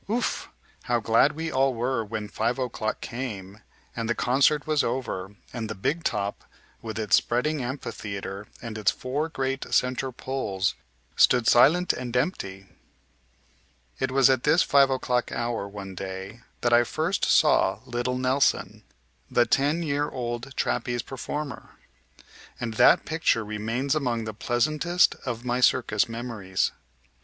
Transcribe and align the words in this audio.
Ouf! 0.09 0.49
How 0.85 0.99
glad 0.99 1.33
we 1.33 1.51
all 1.51 1.75
were 1.75 2.03
when 2.03 2.27
five 2.27 2.57
o'clock 2.57 3.01
came, 3.01 3.59
and 3.95 4.09
the 4.09 4.15
concert 4.15 4.65
was 4.65 4.83
over, 4.83 5.35
and 5.53 5.69
the 5.69 5.75
"big 5.75 6.03
top," 6.03 6.43
with 6.81 6.97
its 6.97 7.17
spreading 7.17 7.61
amphitheater 7.61 8.47
and 8.63 8.79
its 8.79 8.89
four 8.89 9.29
great 9.29 9.71
center 9.71 10.11
poles, 10.11 10.73
stood 11.15 11.45
silent 11.45 11.93
and 11.93 12.17
empty! 12.17 12.65
It 13.99 14.09
was 14.09 14.27
at 14.27 14.41
this 14.41 14.63
five 14.63 14.89
o'clock 14.89 15.31
hour 15.31 15.67
one 15.67 15.93
day 15.93 16.39
that 16.61 16.73
I 16.73 16.83
first 16.83 17.23
saw 17.25 17.81
little 17.85 18.17
Nelson, 18.17 18.81
the 19.29 19.45
ten 19.45 19.83
year 19.83 20.09
old 20.09 20.55
trapeze 20.57 21.03
performer, 21.03 21.75
and 22.59 22.73
that 22.73 23.05
picture 23.05 23.45
remains 23.45 23.93
among 23.93 24.23
the 24.23 24.33
pleasantest 24.33 25.13
of 25.27 25.45
my 25.45 25.59
circus 25.59 26.09
memories. 26.09 26.71